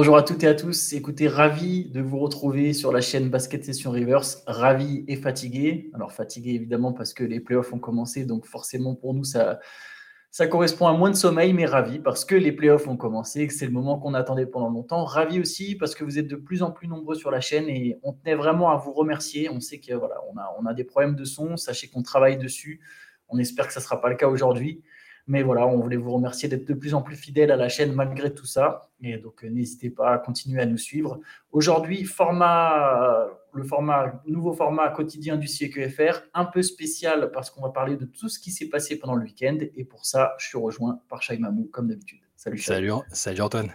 [0.00, 0.92] Bonjour à toutes et à tous.
[0.92, 4.44] Écoutez, ravi de vous retrouver sur la chaîne Basket Session Reverse.
[4.46, 5.90] Ravi et fatigué.
[5.92, 9.58] Alors fatigué évidemment parce que les playoffs ont commencé, donc forcément pour nous ça,
[10.30, 13.52] ça correspond à moins de sommeil, mais ravi parce que les playoffs ont commencé, que
[13.52, 15.04] c'est le moment qu'on attendait pendant longtemps.
[15.04, 17.98] Ravi aussi parce que vous êtes de plus en plus nombreux sur la chaîne et
[18.04, 19.50] on tenait vraiment à vous remercier.
[19.50, 21.56] On sait que voilà, a, a des problèmes de son.
[21.56, 22.80] Sachez qu'on travaille dessus.
[23.28, 24.80] On espère que ça ne sera pas le cas aujourd'hui.
[25.28, 27.92] Mais voilà, on voulait vous remercier d'être de plus en plus fidèles à la chaîne
[27.92, 28.88] malgré tout ça.
[29.02, 31.20] Et donc, euh, n'hésitez pas à continuer à nous suivre.
[31.52, 37.68] Aujourd'hui, format, le format, nouveau format quotidien du CQFR, un peu spécial parce qu'on va
[37.68, 39.58] parler de tout ce qui s'est passé pendant le week-end.
[39.76, 42.20] Et pour ça, je suis rejoint par Shai Mamou, comme d'habitude.
[42.34, 43.72] Salut, Salut, salut Antoine.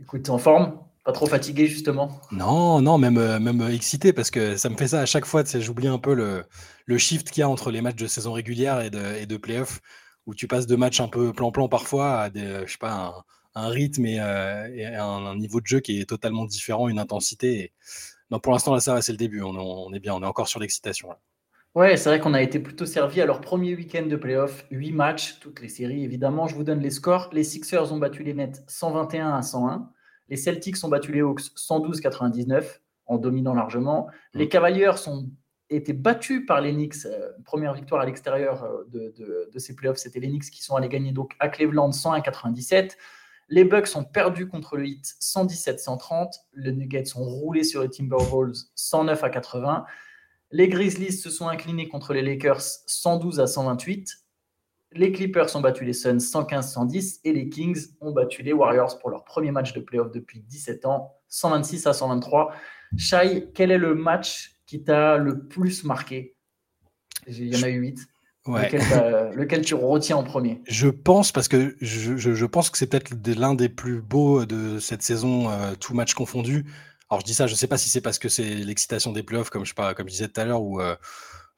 [0.00, 0.78] Écoute, en forme?
[1.04, 2.20] Pas trop fatigué justement?
[2.30, 5.42] Non, non, même, euh, même excité parce que ça me fait ça à chaque fois.
[5.44, 6.44] J'oublie un peu le,
[6.84, 9.36] le shift qu'il y a entre les matchs de saison régulière et de, et de
[9.36, 9.80] playoff
[10.26, 13.68] où tu passes de matchs un peu plan-plan parfois à des, je sais pas, un,
[13.68, 17.72] rythme et, euh, un, niveau de jeu qui est totalement différent, une intensité.
[18.30, 19.42] Non, pour l'instant, là, ça va, c'est le début.
[19.42, 21.08] On, est bien, on est encore sur l'excitation.
[21.74, 24.92] Ouais, c'est vrai qu'on a été plutôt servi à leur premier week-end de playoff, 8
[24.92, 26.46] matchs, toutes les séries évidemment.
[26.46, 27.30] Je vous donne les scores.
[27.32, 29.90] Les Sixers ont battu les Nets 121 à 101.
[30.28, 34.08] Les Celtics ont battu les Hawks 112-99 en dominant largement.
[34.34, 34.48] Les mmh.
[34.48, 35.28] Cavaliers sont
[35.76, 37.06] été battu par les Knicks.
[37.06, 40.88] Euh, première victoire à l'extérieur euh, de, ces playoffs, c'était les Knicks qui sont allés
[40.88, 42.96] gagner donc à Cleveland 101-97.
[43.48, 46.32] Les Bucks ont perdu contre le Heat 117-130.
[46.54, 49.84] Les Nuggets ont roulé sur les Timberwolves 109 à 80.
[50.50, 54.22] Les Grizzlies se sont inclinés contre les Lakers 112 à 128.
[54.94, 59.10] Les Clippers ont battu les Suns 115-110 et les Kings ont battu les Warriors pour
[59.10, 62.52] leur premier match de playoff depuis 17 ans 126 à 123.
[62.96, 66.34] Shai, quel est le match qui t'a le plus marqué
[67.26, 67.98] Il y en a eu huit.
[68.46, 70.62] Lequel, tu retiens en premier?
[70.66, 75.02] Je pense, parce que je, pense que c'est peut-être l'un des plus beaux de cette
[75.02, 76.64] saison, euh, tout match confondu.
[77.10, 79.22] Alors je dis ça, je ne sais pas si c'est parce que c'est l'excitation des
[79.22, 80.96] playoffs, comme je, comme je disais tout à l'heure, ou, euh,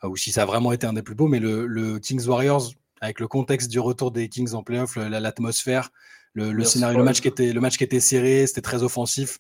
[0.03, 3.21] ou si ça a vraiment été un des plus beaux, mais le, Kings Warriors, avec
[3.21, 5.91] le contexte du retour des Kings en playoff, l'atmosphère,
[6.33, 9.39] le, scénario, le match, qui était, le match qui était serré, c'était très offensif.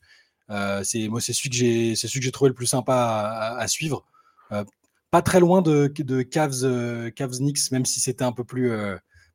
[0.50, 3.56] Euh, c'est moi, c'est celui que j'ai, c'est celui que j'ai trouvé le plus sympa
[3.58, 4.04] à, suivre.
[4.52, 4.64] Euh,
[5.10, 8.72] pas très loin de, de Cavs, euh, Cavs Knicks, même si c'était un peu plus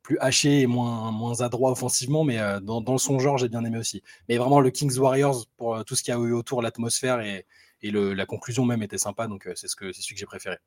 [0.02, 3.78] plus haché et moins, moins adroit offensivement, mais dans, dans, son genre, j'ai bien aimé
[3.78, 4.02] aussi.
[4.28, 7.46] Mais vraiment, le Kings Warriors, pour tout ce qu'il y a eu autour, l'atmosphère et,
[7.82, 10.26] et le, la conclusion même était sympa, donc c'est ce que, c'est celui que j'ai
[10.26, 10.58] préféré.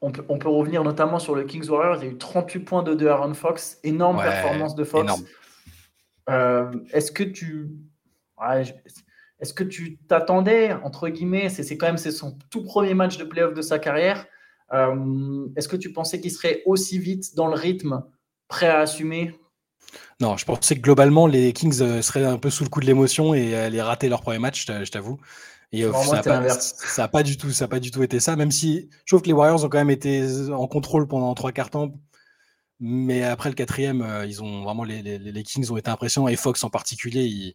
[0.00, 2.60] On peut, on peut, revenir notamment sur le Kings Warriors, il y a eu 38
[2.60, 5.12] points de, de Aaron Fox, énorme performance de Fox.
[6.28, 7.70] est-ce que tu.
[9.40, 13.54] Est-ce que tu t'attendais, entre guillemets, c'est quand même son tout premier match de playoff
[13.54, 14.26] de sa carrière,
[14.72, 18.04] euh, est-ce que tu pensais qu'il serait aussi vite dans le rythme,
[18.48, 19.38] prêt à assumer?
[20.20, 22.86] Non, je pensais que globalement, les Kings euh, seraient un peu sous le coup de
[22.86, 25.18] l'émotion et allaient rater leur premier match, je t'avoue.
[25.72, 28.88] Et euh, ça n'a pas, du tout, ça pas du tout été ça, même si
[29.04, 31.92] je trouve que les Warriors ont quand même été en contrôle pendant trois quarts temps.
[32.80, 36.62] Mais après le quatrième, ils ont vraiment les, les, Kings ont été impressionnants et Fox
[36.64, 37.24] en particulier.
[37.24, 37.54] Il,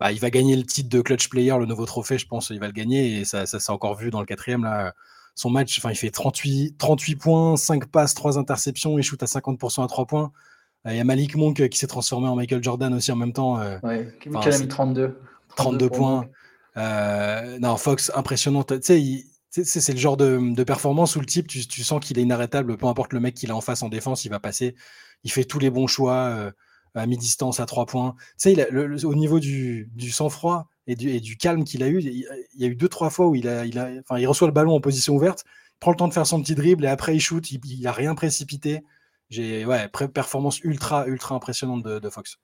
[0.00, 2.60] bah, il va gagner le titre de clutch player, le nouveau trophée, je pense, il
[2.60, 4.94] va le gagner et ça, ça s'est encore vu dans le quatrième là.
[5.34, 9.26] Son match, enfin, il fait 38, 38 points, 5 passes, 3 interceptions, il shoot à
[9.26, 10.32] 50% à 3 points.
[10.86, 13.16] Euh, il y a Malik Monk euh, qui s'est transformé en Michael Jordan aussi en
[13.16, 13.60] même temps.
[13.60, 15.16] Euh, ouais, qui a mis 32.
[15.56, 16.28] 32, points.
[16.76, 18.64] non, Fox, impressionnant.
[18.64, 22.22] Tu sais, c'est le genre de, performance où le type, tu, tu sens qu'il est
[22.22, 24.74] inarrêtable, peu importe le mec qu'il a en face en défense, il va passer.
[25.24, 26.52] Il fait tous les bons choix
[26.98, 28.14] à mi-distance, à trois points.
[28.40, 32.26] Tu sais, au niveau du, sang-froid et du, calme qu'il a eu, il,
[32.56, 33.48] y a eu deux, trois fois où il,
[34.26, 35.44] reçoit le ballon en position ouverte,
[35.80, 38.14] prend le temps de faire son petit dribble et après il shoot, il n'a rien
[38.14, 38.84] précipité.
[39.30, 42.38] J'ai ouais, performance ultra, ultra impressionnante de, Fox.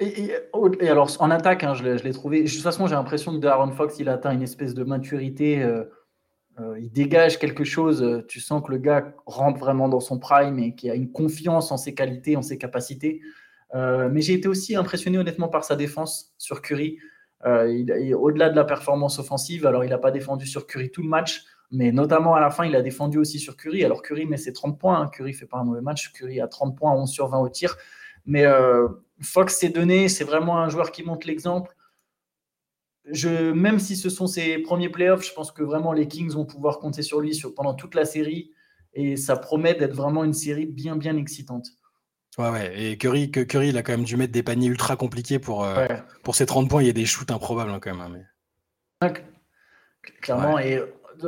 [0.00, 0.32] Et,
[0.88, 2.42] alors, en attaque, hein, je l'ai trouvé.
[2.42, 5.62] De toute façon, j'ai l'impression que Aaron Fox, il atteint une espèce de maturité.
[5.62, 5.84] Euh,
[6.60, 8.02] euh, il dégage quelque chose.
[8.02, 11.10] Euh, tu sens que le gars rentre vraiment dans son prime et qu'il a une
[11.10, 13.20] confiance en ses qualités, en ses capacités.
[13.74, 16.98] Euh, mais j'ai été aussi impressionné honnêtement par sa défense sur Curry.
[17.44, 21.08] Euh, au-delà de la performance offensive, alors il n'a pas défendu sur Curry tout le
[21.08, 23.84] match, mais notamment à la fin, il a défendu aussi sur Curry.
[23.84, 25.08] Alors Curry met ses 30 points, hein.
[25.08, 27.76] Curry fait pas un mauvais match, Curry a 30 points, 11 sur 20 au tir.
[28.26, 28.88] Mais euh,
[29.20, 31.74] Fox s'est donné, c'est vraiment un joueur qui montre l'exemple.
[33.04, 36.78] Même si ce sont ses premiers playoffs, je pense que vraiment les Kings vont pouvoir
[36.78, 38.52] compter sur lui pendant toute la série
[38.94, 41.66] et ça promet d'être vraiment une série bien bien excitante.
[42.38, 42.82] Ouais, ouais.
[42.82, 45.64] Et Curry, que Curry, il a quand même dû mettre des paniers ultra compliqués pour,
[45.64, 45.86] euh,
[46.22, 46.82] pour ses 30 points.
[46.82, 48.26] Il y a des shoots improbables hein, quand même.
[49.02, 49.12] Hein,
[50.20, 50.58] clairement.
[50.58, 50.86] Et euh,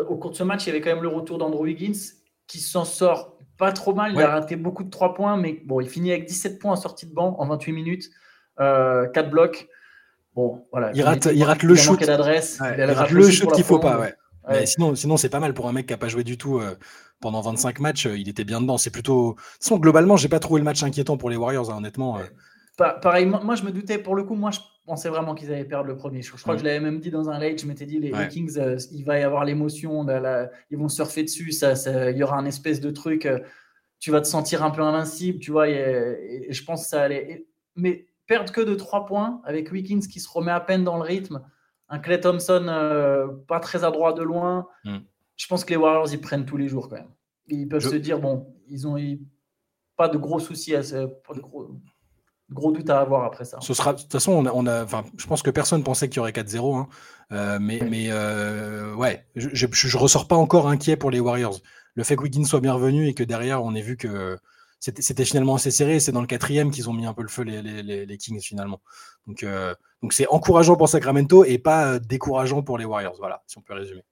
[0.09, 1.99] au cours de ce match, il y avait quand même le retour d'Andrew Wiggins
[2.47, 4.13] qui s'en sort pas trop mal.
[4.15, 6.77] Il a raté beaucoup de 3 points, mais bon, il finit avec 17 points en
[6.77, 8.11] sortie de banc en 28 minutes,
[8.61, 9.69] euh, 4 blocs.
[10.35, 10.91] Bon, voilà.
[10.95, 12.01] Il rate, il rate le shoot.
[12.03, 12.61] d'adresse.
[12.77, 14.15] il, rate le shoot qu'il faut pas, ouais.
[14.65, 16.75] Sinon, sinon c'est pas mal pour un mec qui a pas joué du tout euh,
[17.21, 18.07] pendant 25 matchs.
[18.07, 18.79] il était bien dedans.
[18.79, 19.37] C'est plutôt.
[19.71, 22.19] De globalement, j'ai pas trouvé le match inquiétant pour les Warriors, hein, honnêtement.
[22.77, 25.87] pareil, moi, je me doutais, pour le coup, moi, je pensais vraiment qu'ils allaient perdre
[25.87, 26.23] le premier.
[26.23, 27.61] Je, crois que je l'avais même dit dans un late.
[27.61, 28.59] Je m'étais dit, les, Kings,
[28.93, 30.07] il va y avoir l'émotion,
[30.71, 31.53] ils vont surfer dessus.
[31.53, 31.75] Ça,
[32.11, 33.29] il y aura un espèce de truc
[34.05, 37.47] tu vas te sentir un peu invincible, tu vois, et, je pense que ça allait.
[37.75, 41.03] mais perdre que de 3 points avec Wiggins qui se remet à peine dans le
[41.03, 41.41] rythme,
[41.89, 44.99] un Clay Thompson euh, pas très adroit de loin, hmm.
[45.37, 47.11] je pense que les Warriors ils prennent tous les jours quand même.
[47.49, 48.97] Ils peuvent se dire, bon, ils ont
[49.97, 51.79] pas de gros soucis, à pas de gros,
[52.51, 53.59] gros doutes à avoir après ça.
[53.61, 54.87] Ce sera, de toute façon, on a, on a
[55.19, 56.89] je pense que personne pensait qu'il y aurait 4-0, hein.
[57.33, 61.61] euh, mais, mais euh, ouais, je, je, je, ressors pas encore inquiet pour les Warriors
[61.95, 64.39] le fait que Wiggins soit bien revenu et que derrière, on ait vu que
[64.81, 66.01] c'était finalement assez serré.
[66.01, 68.83] C'est dans le quatrième qu'ils ont mis un peu le feu, les, Kings, finalement.
[69.27, 73.17] Donc, euh, donc c'est encourageant pour Sacramento et pas euh, décourageant pour les Warriors.
[73.19, 74.03] Voilà, si on peut résumer.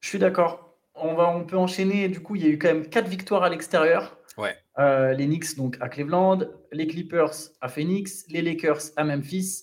[0.00, 0.76] Je suis d'accord.
[0.96, 2.08] On, va, on peut enchaîner.
[2.08, 4.18] Du coup, il y a eu quand même quatre victoires à l'extérieur.
[4.36, 4.56] Ouais.
[4.80, 6.40] Euh, les Knicks donc à Cleveland,
[6.72, 9.62] les Clippers à Phoenix, les Lakers à Memphis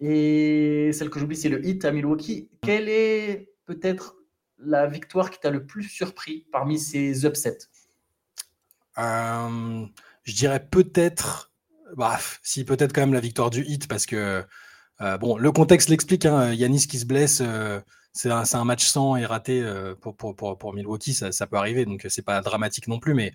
[0.00, 2.48] et celle que j'oublie c'est le Heat à Milwaukee.
[2.62, 4.16] Quelle est peut-être
[4.56, 7.68] la victoire qui t'a le plus surpris parmi ces upsets?
[8.96, 9.84] Euh,
[10.22, 11.52] Je dirais peut-être,
[11.96, 14.42] bah, si peut-être quand même la victoire du hit parce que
[15.00, 16.26] euh, bon, le contexte l'explique.
[16.26, 17.80] Hein, Yanis qui se blesse, euh,
[18.12, 19.62] c'est un, match sans et raté
[20.00, 23.32] pour, pour, Milwaukee, ça, peut arriver, donc c'est pas dramatique non plus, mais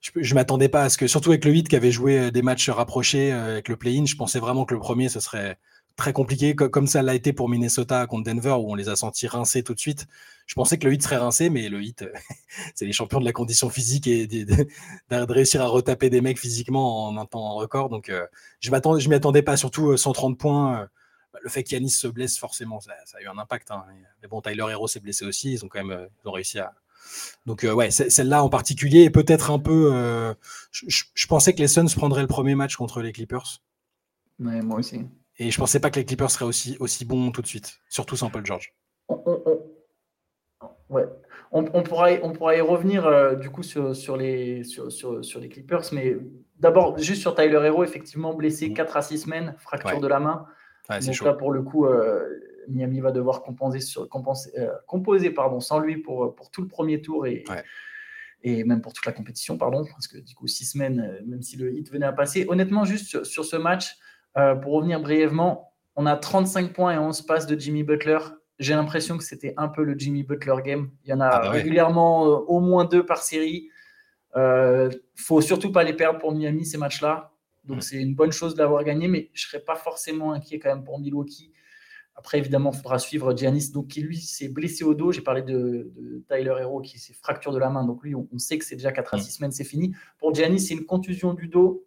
[0.00, 2.42] je, ne m'attendais pas à ce que, surtout avec le 8 qui avait joué des
[2.42, 5.58] matchs rapprochés avec le play-in, je pensais vraiment que le premier ce serait
[6.00, 9.26] très compliqué, comme ça l'a été pour Minnesota contre Denver, où on les a sentis
[9.26, 10.06] rincés tout de suite.
[10.46, 12.04] Je pensais que le hit serait rincé, mais le hit,
[12.74, 14.66] c'est les champions de la condition physique et de,
[15.32, 17.90] réussir à retaper des mecs physiquement en un temps record.
[17.90, 18.26] Donc, euh,
[18.60, 20.80] je ne m'y attendais pas, surtout 130 euh, points.
[20.80, 20.86] Euh,
[21.32, 23.70] bah, le fait qu'Yanis se blesse, forcément, ça, a eu un impact.
[23.70, 23.84] Hein.
[24.22, 25.52] Mais bon, Tyler Hero s'est blessé aussi.
[25.52, 26.72] Ils ont quand même réussi à.
[27.44, 30.34] Donc, ouais, celle-là en particulier, et peut-être un peu.
[30.72, 33.60] Je, pensais que les Suns prendraient le premier match contre les Clippers.
[34.38, 35.06] Moi aussi.
[35.40, 38.14] Et je pensais pas que les Clippers seraient aussi, aussi bons tout de suite, surtout
[38.14, 38.74] sans Paul George.
[39.08, 39.18] On,
[40.90, 41.06] ouais.
[41.50, 45.84] on, pourra, on pourra y revenir euh, du coup sur, les, sur, sur, les Clippers,
[45.92, 46.18] mais
[46.58, 48.98] d'abord, juste sur Tyler Hero, effectivement blessé 4 mmh.
[48.98, 50.44] à 6 semaines, fracture de la main.
[50.90, 52.28] Donc là, pour le coup, euh,
[52.68, 56.68] Miami va devoir compenser, sur, compenser, euh, composer pardon, sans lui pour, pour tout le
[56.68, 57.44] premier tour et,
[58.42, 61.56] et même pour toute la compétition, pardon, parce que du coup, 6 semaines, même si
[61.56, 62.44] le hit venait à passer.
[62.46, 63.96] Honnêtement, juste sur ce match,
[64.36, 68.18] euh, pour revenir brièvement, on a 35 points et 11 passes de Jimmy Butler.
[68.58, 70.90] J'ai l'impression que c'était un peu le Jimmy Butler game.
[71.04, 73.68] Il y en a ah bah régulièrement euh, au moins deux par série.
[74.36, 77.32] Euh, faut surtout pas les perdre pour Miami ces matchs-là.
[77.64, 80.70] Donc c'est une bonne chose de l'avoir gagné, mais je serais pas forcément inquiet quand
[80.70, 81.52] même pour Milwaukee.
[82.20, 85.10] Après, évidemment, il faudra suivre Giannis, donc qui lui s'est blessé au dos.
[85.10, 85.90] J'ai parlé de,
[86.28, 87.84] Tyler Hero qui s'est fracture de la main.
[87.84, 89.30] Donc lui, on, sait que c'est déjà 4 à 6 mm.
[89.30, 89.94] semaines, c'est fini.
[90.18, 91.82] Pour Giannis, c'est une contusion du dos.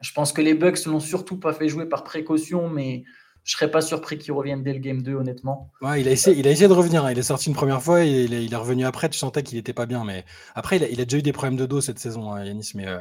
[0.00, 3.04] Je pense que les Bucks l'ont surtout pas fait jouer par précaution, mais
[3.48, 5.70] je serais pas surpris qu'il revienne dès le game 2, honnêtement.
[5.80, 7.04] Ouais, il, a essayé, il a essayé de revenir.
[7.04, 7.12] Hein.
[7.12, 9.08] Il est sorti une première fois et il est, revenu après.
[9.08, 10.04] Tu sentais qu'il n'était pas bien.
[10.04, 10.24] Mais
[10.54, 12.72] après, il a, déjà eu des problèmes de dos cette saison, hein, Yanis.
[12.74, 12.98] Mais, euh,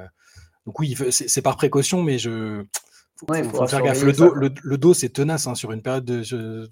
[0.66, 2.64] Donc oui, c'est par précaution, mais je.
[3.18, 4.04] Faut, faut, faire gaffe.
[4.04, 6.22] Le dos, le, dos c'est tenace hein, sur une période de,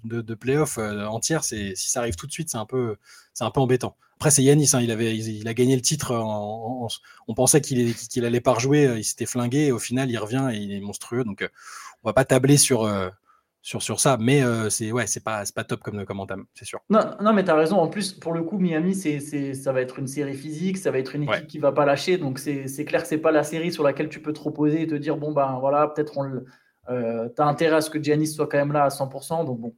[0.04, 1.44] de, de playoff euh, entière.
[1.44, 2.96] Si ça arrive tout de suite, c'est un peu,
[3.34, 3.96] c'est un peu embêtant.
[4.16, 6.12] Après, c'est Yanis, hein, il, avait, il, a gagné le titre.
[6.12, 9.66] on pensait qu'il qu'il allait pas rejouer, euh, il s'était flingué.
[9.66, 11.22] Et au final, il revient et il est monstrueux.
[11.22, 11.48] Donc, euh,
[12.02, 13.10] on va pas tabler sur, euh,
[13.60, 14.16] sur, sur ça.
[14.18, 16.80] Mais c'est ouais, c'est pas, pas top comme, comme entame, c'est sûr.
[16.88, 17.76] Non, non mais tu as raison.
[17.76, 20.78] En plus, pour le coup, Miami, c'est, ça va être une série physique.
[20.78, 22.16] Ça va être une équipe qui va pas lâcher.
[22.16, 24.86] Donc, c'est, clair que c'est pas la série sur laquelle tu peux te reposer et
[24.86, 26.42] te dire bon, ben voilà, peut-être on
[26.88, 29.44] tu as intérêt à ce que Giannis soit quand même là à 100%.
[29.44, 29.74] Donc, bon,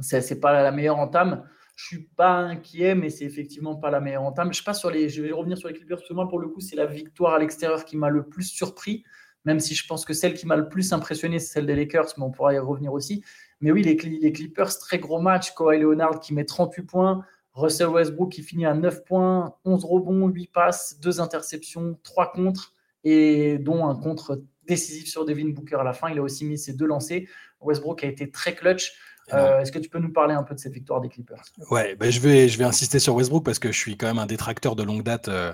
[0.00, 1.44] c'est, c'est pas la meilleure entame.
[1.76, 4.52] Je suis pas inquiet, mais c'est effectivement pas la meilleure entame.
[4.52, 6.48] Je, pas sur les, je vais revenir sur les Clippers, parce que moi, pour le
[6.48, 9.04] coup, c'est la victoire à l'extérieur qui m'a le plus surpris,
[9.44, 12.14] même si je pense que celle qui m'a le plus impressionné, c'est celle des Lakers,
[12.16, 13.22] mais on pourra y revenir aussi.
[13.60, 15.54] Mais oui, les, les Clippers, très gros match.
[15.54, 17.24] Kawhi Leonard qui met 38 points.
[17.54, 22.74] Russell Westbrook qui finit à 9 points, 11 rebonds, 8 passes, 2 interceptions, 3 contres,
[23.04, 26.10] et dont un contre décisif sur Devin Booker à la fin.
[26.10, 27.22] Il a aussi mis ses deux lancers.
[27.60, 28.94] Westbrook a été très clutch.
[29.32, 31.42] Euh, est-ce que tu peux nous parler un peu de cette victoire des Clippers?
[31.70, 34.18] Ouais, ben je, vais, je vais insister sur Westbrook parce que je suis quand même
[34.18, 35.28] un détracteur de longue date.
[35.28, 35.52] Euh,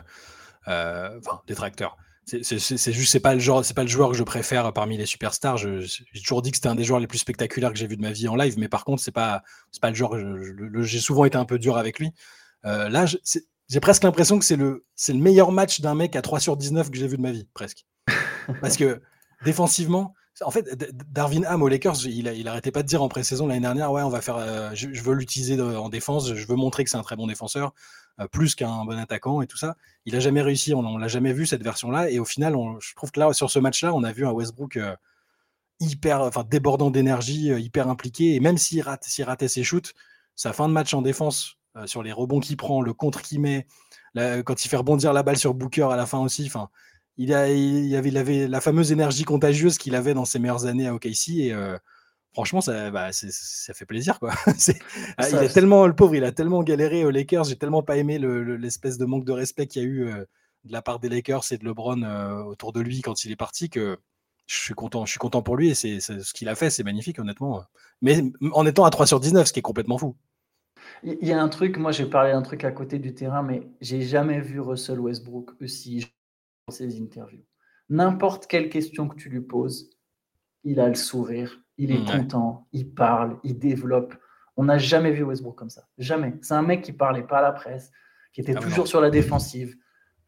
[0.69, 1.97] euh, enfin, détracteur.
[2.25, 5.07] C'est juste, c'est pas le genre, c'est pas le joueur que je préfère parmi les
[5.07, 5.57] superstars.
[5.57, 8.03] J'ai toujours dit que c'était un des joueurs les plus spectaculaires que j'ai vu de
[8.03, 10.17] ma vie en live, mais par contre, c'est pas, c'est pas le genre.
[10.83, 12.13] J'ai souvent été un peu dur avec lui.
[12.63, 16.39] là, j'ai presque l'impression que c'est le, c'est le meilleur match d'un mec à 3
[16.39, 17.85] sur 19 que j'ai vu de ma vie, presque.
[18.61, 19.01] Parce que
[19.45, 23.47] défensivement, En fait, Darwin Ham aux Lakers, il, il arrêtait pas de dire en pré-saison
[23.47, 26.85] l'année dernière, ouais, on va faire, euh, je, veux l'utiliser en défense, je veux montrer
[26.85, 27.75] que c'est un très bon défenseur,
[28.21, 29.77] euh, plus qu'un bon attaquant et tout ça.
[30.07, 32.11] Il a jamais réussi, on, l'a jamais vu cette version-là.
[32.11, 34.77] Et au final, je trouve que là, sur ce match-là, on a vu un Westbrook
[34.77, 34.95] euh,
[35.81, 38.35] hyper, débordant d'énergie, hyper impliqué.
[38.35, 39.95] Et même s'il rate, s'il ratait ses shoots,
[40.37, 43.67] sa fin de match en défense, sur les rebonds qu'il prend, le contre qu'il met,
[44.17, 46.69] quand il fait rebondir la balle sur Booker à la fin aussi, enfin
[47.17, 50.67] il, a, il, avait, il avait la fameuse énergie contagieuse qu'il avait dans ses meilleures
[50.67, 51.77] années à OKC et euh,
[52.33, 54.33] franchement ça, bah, ça fait plaisir quoi.
[55.19, 57.97] Ah, il est tellement le pauvre, il a tellement galéré aux Lakers, j'ai tellement pas
[57.97, 60.25] aimé l'espèce de manque de respect qu'il y a eu euh,
[60.65, 63.37] de la part des Lakers et de LeBron euh, autour de lui quand il est
[63.37, 63.99] parti que
[64.47, 66.83] je suis content, je suis content pour lui et c'est ce qu'il a fait, c'est
[66.83, 67.63] magnifique honnêtement.
[68.03, 70.17] Mais en étant à 3 sur 19, ce qui est complètement fou.
[71.05, 73.69] Il y a un truc, moi j'ai parlé d'un truc à côté du terrain, mais
[73.81, 76.11] j'ai jamais vu Russell Westbrook aussi
[76.71, 77.45] ses interviews.
[77.89, 79.91] N'importe quelle question que tu lui poses,
[80.65, 84.15] il a le sourire, il est content, il parle, il développe.
[84.57, 85.89] On n'a jamais vu Westbrook comme ça.
[85.99, 86.35] Jamais.
[86.43, 87.91] C'est un mec qui parlait pas à la presse,
[88.33, 89.77] qui était ah toujours sur la défensive.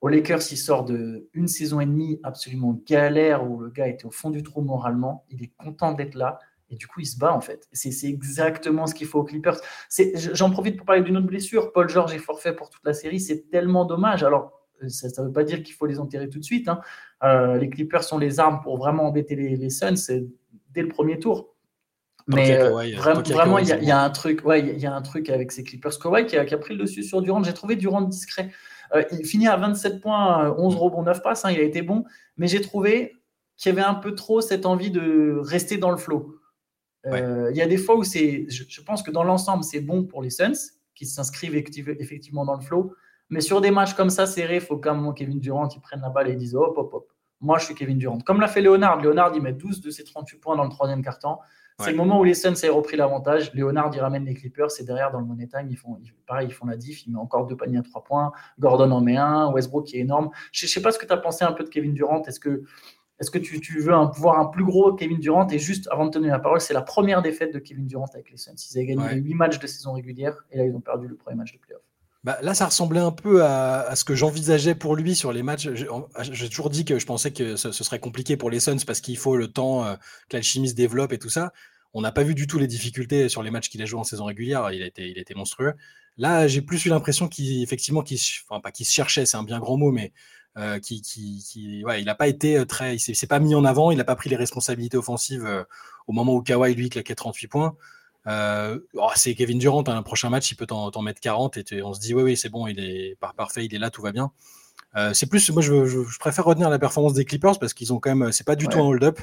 [0.01, 4.07] Au Lakers, il sort de une saison et demie absolument galère où le gars était
[4.07, 5.25] au fond du trou moralement.
[5.29, 6.41] Il est content d'être là
[6.73, 7.69] et du coup, il se bat en fait.
[7.73, 9.61] C'est exactement ce qu'il faut aux Clippers.
[10.17, 11.71] J'en profite pour parler d'une autre blessure.
[11.71, 13.21] Paul George est forfait pour toute la série.
[13.21, 14.25] C'est tellement dommage.
[14.25, 16.69] Alors, ça ne veut pas dire qu'il faut les enterrer tout de suite.
[16.69, 16.81] Hein.
[17.23, 19.95] Euh, les Clippers sont les armes pour vraiment embêter les, les Suns
[20.71, 21.55] dès le premier tour.
[22.29, 22.71] Mais euh,
[23.27, 25.99] vraiment, il y, a un truc, ouais, il y a un truc avec ces Clippers.
[25.99, 27.43] Kawhi qui a, qui a pris le dessus sur Durant.
[27.43, 28.51] J'ai trouvé Durant discret.
[28.95, 31.45] Euh, il finit à 27 points, 11 rebonds, 9 passes.
[31.45, 32.05] Hein, il a été bon,
[32.37, 33.17] mais j'ai trouvé
[33.57, 36.37] qu'il y avait un peu trop cette envie de rester dans le flow.
[37.05, 40.05] Il y a des fois où c'est, je, je, pense que dans l'ensemble, c'est bon
[40.05, 40.53] pour les Suns
[40.95, 42.95] qui s'inscrivent effectivement dans le flow.
[43.31, 46.01] Mais sur des matchs comme ça serrés, il faut quand même Kevin Durant il prenne
[46.01, 47.13] la balle et dise hop, hop, hop.
[47.43, 48.21] Moi, je suis Kevin Durant.
[48.21, 49.01] Comme l'a fait Léonard.
[49.01, 51.41] Léonard, il met 12 de ses 38 points dans le troisième quart-temps.
[51.81, 53.53] C'est le moment où les Suns aient repris l'avantage.
[53.55, 54.71] Léonard, il ramène les Clippers.
[54.71, 57.05] C'est derrière, dans le Money Time, ils font, pareil, ils font la diff.
[57.07, 58.31] Il met encore deux paniers à trois points.
[58.61, 59.51] Gordon en met un.
[59.51, 60.31] Westbrook qui est énorme.
[60.53, 62.23] Je ne sais pas ce que tu as pensé un peu de Kevin Durant.
[62.23, 62.63] Est-ce que,
[63.19, 65.49] est que tu, veux un, voir un plus gros Kevin Durant?
[65.49, 68.07] Et juste avant de te donner la parole, c'est la première défaite de Kevin Durant
[68.15, 68.53] avec les Suns.
[68.55, 71.37] Ils avaient gagné 8 matchs de saison régulière et là, ils ont perdu le premier
[71.37, 71.83] match de playoff.
[72.25, 75.69] Bah, là, ça ressemblait un peu à, ce que j'envisageais pour lui sur les matchs.
[76.21, 79.19] J'ai toujours dit que je pensais que ce, serait compliqué pour les Suns parce qu'il
[79.19, 79.97] faut le temps euh,
[80.29, 81.53] que l'alchimie se développe et tout ça.
[81.95, 84.05] On n'a pas vu du tout les difficultés sur les matchs qu'il a joué en
[84.05, 84.71] saison régulière.
[84.71, 85.75] Il a été, monstrueux.
[86.17, 88.43] Là, j'ai plus eu l'impression qu'il, effectivement, qu'il, se
[88.85, 90.13] cherchait, c'est un bien grand mot, mais
[90.59, 91.03] euh, qui,
[91.55, 94.17] il n'a pas été euh, très, il s'est, pas mis en avant, il n'a pas
[94.17, 95.65] pris les responsabilités offensives euh,
[96.07, 97.77] au moment où Kawhi lui claquait 38 points.
[98.27, 101.83] Euh, oh, c'est Kevin Durant, un hein, prochain match, il peut t'en mettre 40 et
[101.83, 104.13] on se dit, oui, oui, c'est bon, il est parfait, il est là, tout va
[104.13, 104.31] bien.
[104.97, 108.15] Euh, c'est plus, moi, je, préfère retenir la performance des Clippers parce qu'ils ont quand
[108.15, 109.19] même, c'est pas du tout un hold-up.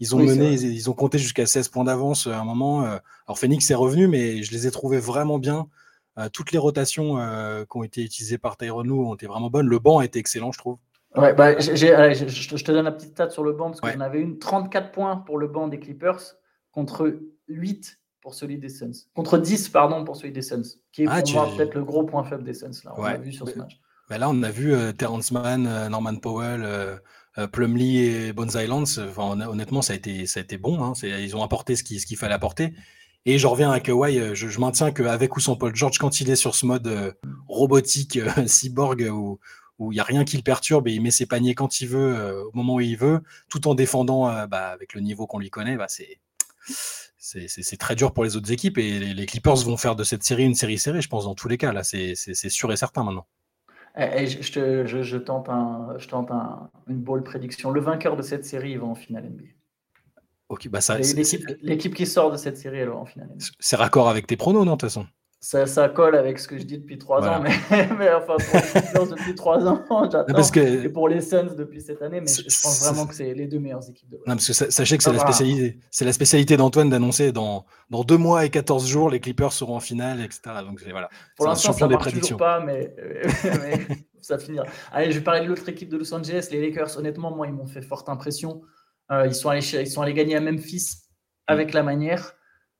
[0.00, 2.84] Ils ont mené, ils, ont compté jusqu'à 16 points d'avance à un moment.
[2.84, 2.98] Euh.
[3.26, 5.66] alors Phoenix est revenu, mais je les ai trouvés vraiment bien.
[6.32, 7.16] toutes les rotations
[7.70, 9.66] qui ont été utilisées par Tyronn ont été vraiment bonnes.
[9.66, 10.78] Le banc a été excellent, je trouve.
[11.16, 14.38] Ouais, bah, je, te donne la petite stat sur le banc parce qu'on avait une
[14.38, 16.20] 34 points pour le banc des Clippers
[16.72, 19.04] contre 8 pour celui des Suns.
[19.14, 20.62] Contre 10, pardon, pour celui des Suns.
[20.92, 22.70] Qui est ah, pour moi peut-être le gros point faible des Suns.
[22.82, 23.78] Là, on a vu sur ce match.
[24.08, 26.96] là, on a vu euh, Terrence Mann, euh, Norman Powell, euh,
[27.36, 28.98] euh, Plumlee et Bones Islands.
[28.98, 30.82] Enfin, honnêtement, ça a été, ça a été bon.
[30.82, 30.94] Hein.
[31.02, 32.72] Ils ont apporté ce qu'il ce fallait apporter.
[33.26, 34.34] Et je reviens à Kawhi.
[34.34, 37.14] Je, je maintiens qu'avec ou sans Paul George, quand il est sur ce mode
[37.46, 39.38] robotique, cyborg, où
[39.80, 41.88] où il n'y a rien qui le perturbe et il met ses paniers quand il
[41.88, 45.50] veut, au moment où il veut, tout en défendant bah, avec le niveau qu'on lui
[45.50, 46.20] connaît, bah, c'est
[47.24, 50.44] c'est très dur pour les autres équipes et les, Clippers vont faire de cette série
[50.44, 51.72] une série serrée, je pense, dans tous les cas.
[51.72, 53.26] Là, c'est sûr et certain maintenant.
[53.96, 56.30] Et je, tente, un, je tente
[56.88, 57.70] une ball prédiction.
[57.70, 59.44] Le vainqueur de cette série va en finale NBA.
[60.50, 60.80] Ok, bah
[61.62, 63.44] L'équipe qui sort de cette série, elle va en finale NBA.
[63.58, 65.06] C'est raccord avec tes pronos, non, de toute façon?
[65.44, 68.36] Ça, colle avec ce que je dis depuis trois ans, mais, enfin,
[68.94, 70.42] pour les depuis trois ans, j'attends.
[70.56, 73.58] Et pour les Suns depuis cette année, mais je, pense vraiment que c'est les deux
[73.58, 76.88] meilleures équipes de Non, parce que sachez que c'est la spécialité, c'est la spécialité d'Antoine
[76.88, 80.40] d'annoncer dans, dans deux mois et 14 jours, les Clippers seront en finale, etc.
[80.66, 81.10] Donc voilà.
[81.36, 82.94] Pour l'instant, ça ne marche toujours pas, mais,
[83.44, 83.86] mais
[84.22, 84.64] ça finira.
[84.92, 86.96] Allez, je vais parler de l'autre équipe de Los Angeles, les Lakers.
[86.96, 88.62] Honnêtement, moi, ils m'ont fait forte impression.
[89.10, 91.02] Euh, ils, sont allés, ils sont allés gagner à Memphis
[91.46, 92.34] avec la manière.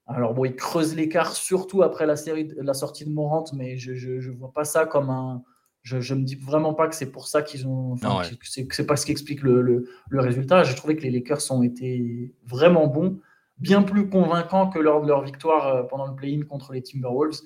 [0.06, 3.92] Alors bon, il creuse l'écart surtout après la, série, la sortie de Morant, mais je
[3.92, 5.42] ne vois pas ça comme un.
[5.82, 7.96] Je, ne me dis vraiment pas que c'est pour ça qu'ils ont.
[8.42, 10.62] c'est pas ce qui explique le, le, résultat.
[10.62, 13.20] J'ai trouvé que les Lakers ont été vraiment bons,
[13.58, 17.40] bien plus convaincants que lors de leur victoire euh, pendant le play-in contre les Timberwolves.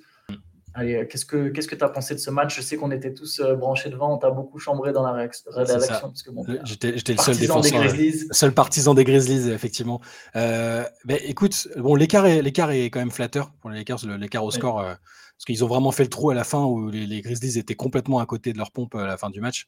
[0.78, 2.54] Allez, qu'est-ce que qu'est-ce que tu as pensé de ce match?
[2.54, 6.30] Je sais qu'on était tous euh, branchés devant, on t'a beaucoup chambré dans la que
[6.30, 10.00] bon, j'étais, le seul défenseur, des seul partisan des Grizzlies, effectivement.
[10.37, 14.44] Euh, ben, écoute, bon, l'écart est, l'écart est quand même flatteur pour les Lakers, l'écart
[14.44, 17.23] au score, euh, parce qu'ils ont vraiment fait le trou à la fin où les,
[17.23, 19.66] Grizzlies étaient complètement à côté de leur pompe à la fin du match.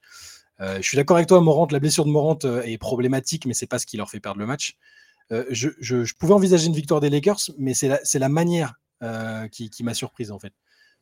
[0.61, 3.81] je suis d'accord avec toi, Morant, la blessure de Morant est problématique, mais c'est pas
[3.81, 4.77] ce qui leur fait perdre le match.
[5.31, 8.75] Je, je, pouvais envisager une victoire des Lakers, mais c'est la, la manière
[9.51, 10.53] qui, qui m'a surprise en fait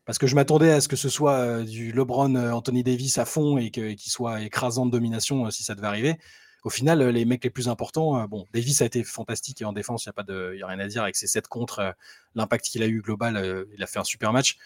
[0.08, 3.18] parce que je m'attendais à ce que ce soit euh, du LeBron euh, Anthony Davis
[3.18, 6.16] à fond et qu'il soit écrasant de domination euh, si ça devait arriver.
[6.64, 10.06] Au final, les mecs les plus importants, bon, Davis a été fantastique et en défense,
[10.06, 11.94] il n'y a, pas de, y a rien à dire avec ses 7 contre,
[12.34, 14.56] l'impact qu'il a eu global, il a fait un super match.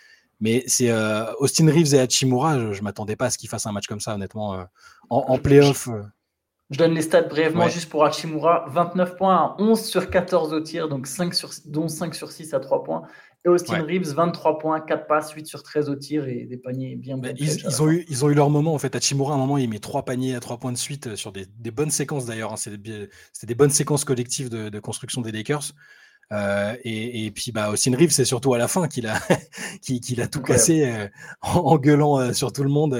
[0.41, 0.91] Mais c'est
[1.39, 4.01] Austin Reeves et Hachimura, je ne m'attendais pas à ce qu'ils fassent un match comme
[4.01, 4.65] ça, honnêtement.
[5.11, 5.91] en, en playoff.
[6.71, 10.61] Je donne les stats brièvement juste pour Hachimura 29 points à 11 sur 14 au
[10.61, 13.03] tir, donc 5 sur, dont 5 sur 6 à 3 points.
[13.45, 16.95] Et Austin Reeves, 23 points, 4 passes, 8 sur 13 au tir et des paniers
[16.95, 17.35] bien bons.
[17.37, 18.95] ils, ont eu, ils ont eu leur moment en fait.
[18.95, 21.33] Hachimura, à un moment, il met 3 paniers à 3 points de suite euh, sur
[21.33, 22.53] des, bonnes séquences d'ailleurs.
[22.53, 22.57] Hein.
[22.57, 25.73] C'était des, bonnes séquences collectives de, construction des Lakers.
[26.31, 29.19] Euh, et, puis bah, Austin Reeves, c'est surtout à la fin qu'il a,
[29.83, 31.09] qu'il, a tout cassé euh,
[31.41, 32.95] en, gueulant sur tout le monde.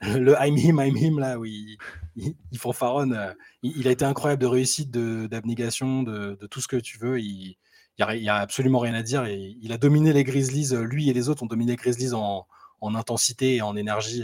[0.00, 1.76] le I'm him, I'm him, là, où il,
[2.16, 3.34] il, il fanfaronne.
[3.62, 7.20] il, a été incroyable de réussite, d'abnégation, de, de, tout ce que tu veux.
[7.20, 7.58] Il
[7.98, 9.24] il n'y a, absolument rien à dire.
[9.24, 12.46] Et il a dominé les Grizzlies, lui et les autres ont dominé les Grizzlies en,
[12.82, 14.22] intensité et en énergie.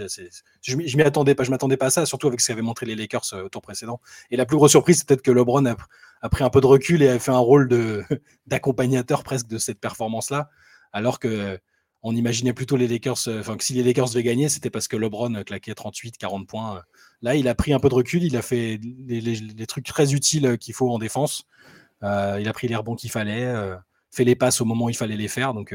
[0.62, 2.87] je ne m'y attendais pas, je m'attendais pas à ça, surtout avec ce qu'avaient montré
[2.87, 4.00] les Lakers au tour précédent.
[4.31, 7.02] Et la plus grosse surprise, c'est peut-être que LeBron a, pris un peu de recul
[7.02, 7.69] et a fait un rôle
[8.47, 10.49] d'accompagnateur presque de cette performance-là,
[10.93, 11.59] alors que
[12.02, 14.88] on imaginait plutôt les Lakers, euh, enfin que si les Lakers devaient gagner, c'était parce
[14.88, 16.83] que LeBron claquait 38, 40 points.
[17.23, 20.59] Là, il a pris un peu de recul, il a fait les, trucs très utiles
[20.59, 21.47] qu'il faut en défense.
[22.02, 23.76] Euh, il a pris les rebonds qu'il fallait, euh,
[24.11, 25.54] fait les passes au moment où il fallait les faire.
[25.54, 25.75] Donc,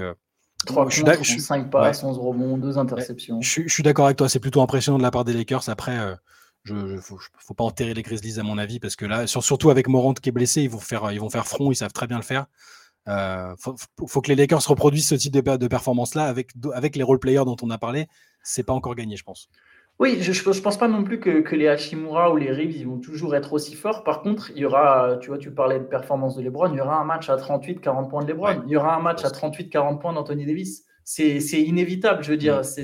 [0.65, 3.41] 3 je suis 5 passes, 11 rebonds, 2 interceptions.
[3.41, 5.69] Je, suis d'accord avec toi, c'est plutôt impressionnant de la part des Lakers.
[5.69, 5.95] Après,
[6.65, 9.87] il ne faut, pas enterrer les Grizzlies à mon avis, parce que là, surtout avec
[9.87, 12.17] Morant qui est blessé, ils vont faire, ils vont faire front, ils savent très bien
[12.17, 12.47] le faire.
[13.07, 13.55] Euh,
[14.07, 17.45] faut, que les Lakers reproduisent ce type de, de performance-là avec, avec les role players
[17.45, 18.07] dont on a parlé.
[18.43, 19.49] C'est pas encore gagné, je pense.
[19.99, 22.99] Oui, je ne pense pas non plus que, les Hashimura ou les Reeves ils vont
[22.99, 24.03] toujours être aussi forts.
[24.03, 26.81] Par contre, il y aura, tu vois, tu parlais de performance de LeBron, il y
[26.81, 29.97] aura un match à 38-40 points de LeBron, il y aura un match à 38-40
[29.97, 30.83] points d'Anthony Davis.
[31.03, 32.63] C'est inévitable, je veux dire.
[32.63, 32.83] C'est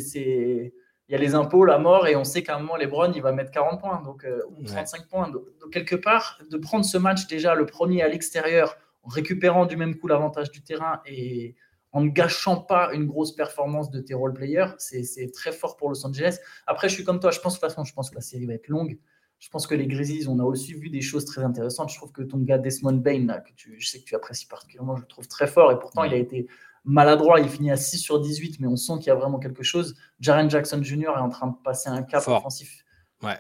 [1.10, 3.21] Il y a les impôts, la mort, et on sait qu'à un moment, LeBron, il
[3.21, 5.30] va mettre 40 points, donc, euh, ou 35 points.
[5.30, 9.76] Donc, quelque part, de prendre ce match déjà, le premier à l'extérieur, en récupérant du
[9.76, 11.56] même coup l'avantage du terrain et
[11.93, 14.71] en ne gâchant pas une grosse performance de tes role players.
[14.77, 16.39] C'est très fort pour Los Angeles.
[16.67, 18.45] Après, je suis comme toi, je pense, de toute façon, je pense que la série
[18.45, 18.99] va être longue.
[19.39, 21.91] Je pense que les Grizzlies, on a aussi vu des choses très intéressantes.
[21.91, 24.47] Je trouve que ton gars Desmond Bain, là, que tu, je sais que tu apprécies
[24.47, 25.71] particulièrement, je le trouve très fort.
[25.71, 26.47] Et pourtant, il a été
[26.84, 27.39] maladroit.
[27.39, 29.95] Il finit à 6 sur 18, mais on sent qu'il y a vraiment quelque chose.
[30.19, 31.12] Jaren Jackson Jr.
[31.15, 32.84] est en train de passer un cap offensif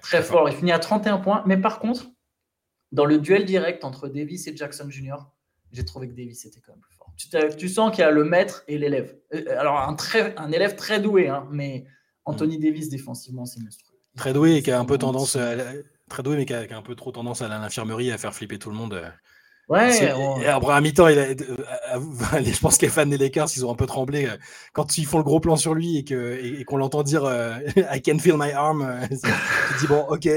[0.01, 0.47] très, fort.
[0.49, 1.43] Il finit à 31 points.
[1.45, 2.11] Mais par contre,
[2.91, 5.15] dans le duel direct entre Davis et Jackson Jr.,
[5.71, 6.92] j'ai trouvé que Davis était quand même plus
[7.57, 9.15] Tu, sens qu'il y a le maître et l'élève.
[9.33, 11.85] Euh, alors, un, très, un élève très doué, hein, mais
[12.25, 12.61] Anthony mm.
[12.61, 13.97] Davis, défensivement, c'est monstrueux.
[14.17, 15.37] Très doué et qui a un peu tendance,
[16.09, 18.69] très doué, mais qui a, un peu trop tendance à l'infirmerie à faire flipper tout
[18.69, 19.01] le monde.
[19.69, 19.95] Ouais.
[20.41, 21.33] Et après, à mi-temps, il euh,
[22.43, 24.35] je pense que les fans des Lakers, ils ont un peu tremblé euh,
[24.73, 27.23] quand ils font le gros plan sur lui et qu'on et, l'entend dire
[27.91, 28.85] I can feel my arm.
[29.09, 29.15] tu
[29.79, 30.27] dis bon, ok,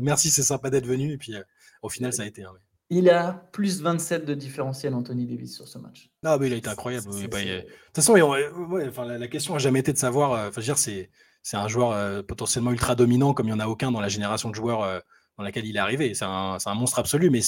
[0.00, 1.12] merci, c'est sympa d'être venu.
[1.12, 1.34] Et puis
[1.82, 2.44] au final, ça a été.
[2.44, 2.52] Hein,
[2.88, 6.10] il a plus 27 de différentiel, Anthony Davis, sur ce match.
[6.22, 7.06] Non, mais il a été incroyable.
[7.06, 10.32] De toute façon, la, question n'a jamais été de savoir.
[10.32, 11.10] Euh, dire, c'est,
[11.42, 14.08] c'est un joueur euh, potentiellement ultra dominant, comme il n'y en a aucun dans la
[14.08, 15.00] génération de joueurs euh,
[15.36, 16.14] dans laquelle il est arrivé.
[16.14, 17.40] C'est un, c'est un monstre absolu, mais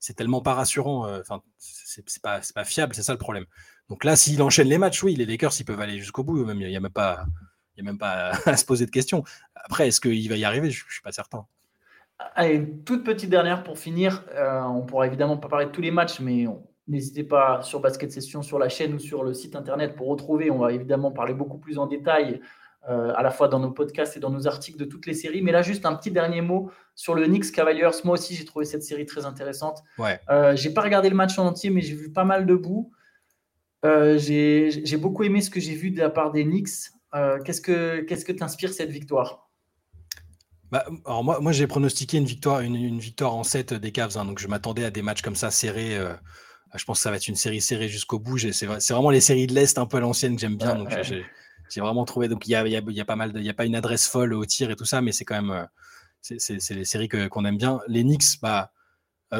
[0.00, 1.08] c'est tellement pas rassurant.
[1.20, 3.46] Enfin, c'est, c'est pas, fiable, c'est ça le problème.
[3.88, 6.44] Donc là, s'il enchaîne les matchs, oui, les Lakers, ils peuvent aller jusqu'au bout.
[6.44, 7.24] Même, il n'y a, même pas,
[7.76, 9.22] il y a même pas à se poser de questions.
[9.54, 10.72] Après, est-ce qu'il va y arriver?
[10.72, 11.46] Je ne suis pas certain.
[12.34, 14.24] Allez, toute petite dernière pour finir.
[14.34, 16.46] Euh, on pourra évidemment pas parler de tous les matchs, mais
[16.88, 20.50] n'hésitez pas sur Basket Session, sur la chaîne ou sur le site internet pour retrouver.
[20.50, 22.40] On va évidemment parler beaucoup plus en détail,
[22.88, 25.40] euh, à la fois dans nos podcasts et dans nos articles de toutes les séries.
[25.40, 27.90] Mais là, juste un petit dernier mot sur le Knicks Cavaliers.
[28.04, 29.82] Moi aussi, j'ai trouvé cette série très intéressante.
[29.98, 30.18] Ouais.
[30.30, 32.90] Euh, j'ai pas regardé le match en entier, mais j'ai vu pas mal de bouts.
[33.84, 36.90] Euh, j'ai beaucoup aimé ce que j'ai vu de la part des Knicks.
[37.44, 39.41] qu'est-ce que qu'est-ce que t'inspire cette victoire?
[40.72, 44.24] Bah, alors moi, moi j'ai pronostiqué une victoire, une, victoire en 7 des Cavs, hein,
[44.24, 45.98] donc je m'attendais à des matchs comme ça serrés.
[45.98, 46.14] Euh,
[46.74, 48.38] je pense que ça va être une série serrée jusqu'au bout.
[48.38, 50.74] C'est vraiment les séries de l'Est un peu à l'ancienne que j'aime bien.
[50.74, 50.88] donc
[51.68, 52.28] j'ai vraiment trouvé.
[52.28, 54.08] Donc il y a, y, a, y a, pas mal, il a pas une adresse
[54.08, 55.66] folle au tir et tout ça, mais c'est quand même, euh,
[56.22, 57.80] c'est les séries qu'on aime bien.
[57.86, 58.72] Les Knicks, bah,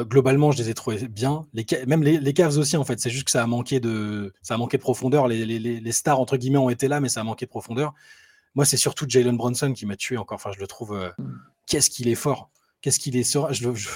[0.01, 1.47] globalement, je les ai trouvés bien.
[1.53, 2.99] Les, même les, les, Cavs aussi, en fait.
[2.99, 5.27] C'est juste que ça a manqué de, ça a manqué de profondeur.
[5.27, 7.95] Les, les, stars, entre guillemets, ont été là, mais ça a manqué de profondeur.
[8.55, 10.35] Moi, c'est surtout Jalen Bronson qui m'a tué encore.
[10.35, 11.13] Enfin, je le trouve.
[11.17, 11.23] Mm.
[11.67, 12.49] Qu'est-ce qu'il est fort.
[12.81, 13.23] Qu'est-ce qu'il est.
[13.51, 13.89] Je, je,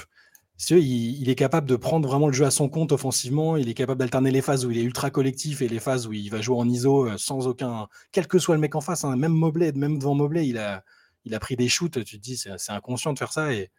[0.71, 3.57] il, est capable de prendre vraiment le jeu à son compte offensivement.
[3.57, 6.13] Il est capable d'alterner les phases où il est ultra collectif et les phases où
[6.13, 7.87] il va jouer en ISO euh, sans aucun.
[8.11, 10.83] Quel que soit le mec en face, hein, même Mobley, même devant Mobley, il a,
[11.25, 12.03] il a pris des shoots.
[12.03, 13.53] Tu te dis, c'est inconscient de faire ça.
[13.53, 13.69] Et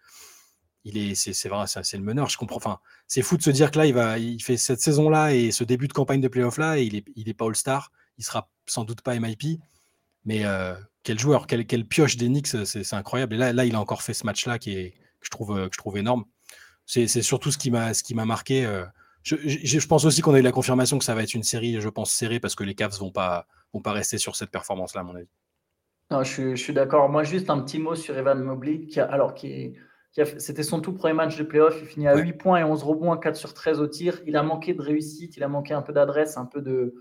[0.84, 2.28] il est, c'est vrai, c'est le meneur.
[2.28, 2.56] Je comprends.
[2.56, 5.50] Enfin, c'est fou de se dire que là, il, va, il fait cette saison-là et
[5.50, 7.90] ce début de campagne de playoff-là, et il est, il est pas All-Star.
[8.18, 9.60] Il sera sans doute pas MIP.
[10.24, 13.34] Mais euh, quel joueur, quel, quel pioche d'Enix, c'est incroyable.
[13.34, 15.74] Et là, là, il a encore fait ce match-là qui est, que, je trouve, que
[15.74, 16.24] je trouve énorme.
[16.86, 18.64] C'est surtout ce qui m'a marqué.
[18.64, 18.84] Euh.
[19.22, 21.80] Je, je, pense aussi qu'on a eu la confirmation que ça va être une série,
[21.80, 25.02] je pense, serrée parce que les Cavs vont pas, vont pas rester sur cette performance-là,
[25.02, 25.28] à mon avis.
[26.10, 27.10] Non, je, suis d'accord.
[27.10, 29.74] Moi, juste un petit mot sur Evan Mobley, qui alors qui,
[30.12, 31.76] qui c'était son tout premier match de playoff.
[31.82, 34.20] Il finit à 8 points et 11 rebonds, 4 sur 13 au tir.
[34.26, 36.94] Il a manqué de réussite, il a manqué un peu d'adresse, un peu de,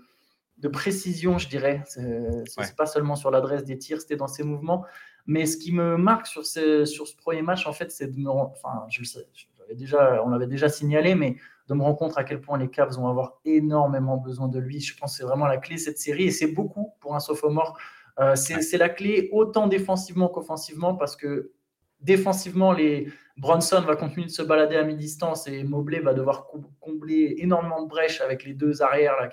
[0.58, 1.84] de précision, je dirais.
[1.86, 4.84] C'est pas seulement sur l'adresse des tirs, c'était dans ses mouvements.
[5.26, 8.18] Mais ce qui me marque sur ce, sur ce premier match, en fait, c'est de
[8.18, 8.30] me.
[8.30, 9.26] Enfin, je sais,
[9.74, 11.36] déjà, on l'avait déjà signalé, mais
[11.68, 14.80] de me rendre compte à quel point les Cavs vont avoir énormément besoin de lui.
[14.80, 17.20] Je pense que c'est vraiment la clé de cette série et c'est beaucoup pour un
[17.20, 17.78] sophomore.
[18.18, 21.52] Euh, c'est la clé autant défensivement qu'offensivement parce que
[22.00, 26.46] défensivement, les Bronson va continuer de se balader à mi-distance et Mobley va devoir
[26.80, 29.28] combler énormément de brèches avec les deux arrières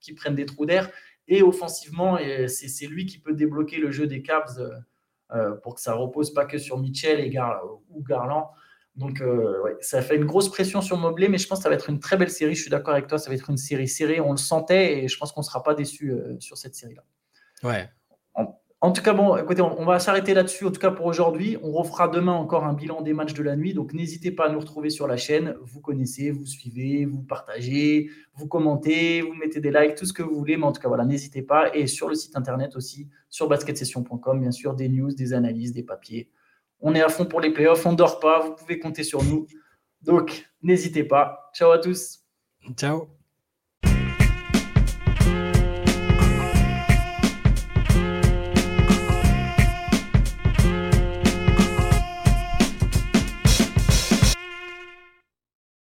[0.00, 0.90] qui, prennent des trous d'air.
[1.28, 4.70] Et offensivement, c'est lui qui peut débloquer le jeu des Cavs euh,
[5.34, 7.20] euh, pour que ça repose pas que sur Mitchell
[7.90, 8.50] ou Garland.
[8.96, 11.74] Donc, euh, ça fait une grosse pression sur Mobley, mais je pense que ça va
[11.74, 12.54] être une très belle série.
[12.54, 14.20] Je suis d'accord avec toi, ça va être une série serrée.
[14.20, 17.02] On le sentait et je pense qu'on ne sera pas déçu euh, sur cette série-là.
[17.62, 17.88] Ouais.
[18.82, 21.56] En, tout cas, bon, écoutez, on, va s'arrêter là-dessus, en tout cas pour aujourd'hui.
[21.62, 23.74] On refera demain encore un bilan des matchs de la nuit.
[23.74, 25.54] Donc, n'hésitez pas à nous retrouver sur la chaîne.
[25.62, 30.24] Vous connaissez, vous suivez, vous partagez, vous commentez, vous mettez des likes, tout ce que
[30.24, 30.56] vous voulez.
[30.56, 31.72] Mais en tout cas, voilà, n'hésitez pas.
[31.76, 35.84] Et sur le site internet aussi, sur basketsession.com, bien sûr, des news, des analyses, des
[35.84, 36.28] papiers.
[36.80, 39.22] On est à fond pour les playoffs, on ne dort pas, vous pouvez compter sur
[39.22, 39.46] nous.
[40.02, 41.52] Donc, n'hésitez pas.
[41.54, 42.18] Ciao à tous.
[42.76, 43.21] Ciao.